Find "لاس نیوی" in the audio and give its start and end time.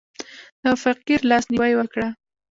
1.29-1.73